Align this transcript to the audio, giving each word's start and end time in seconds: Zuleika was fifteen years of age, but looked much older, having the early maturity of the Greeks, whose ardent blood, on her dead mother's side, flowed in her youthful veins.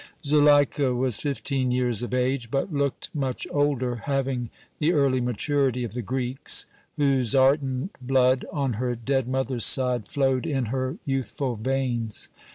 Zuleika 0.25 0.95
was 0.95 1.17
fifteen 1.17 1.69
years 1.69 2.01
of 2.01 2.11
age, 2.11 2.49
but 2.49 2.73
looked 2.73 3.13
much 3.13 3.45
older, 3.51 3.97
having 4.07 4.49
the 4.79 4.93
early 4.93 5.21
maturity 5.21 5.83
of 5.83 5.93
the 5.93 6.01
Greeks, 6.01 6.65
whose 6.95 7.35
ardent 7.35 7.91
blood, 8.01 8.43
on 8.51 8.73
her 8.81 8.95
dead 8.95 9.27
mother's 9.27 9.63
side, 9.63 10.07
flowed 10.07 10.47
in 10.47 10.65
her 10.73 10.97
youthful 11.05 11.55
veins. 11.55 12.29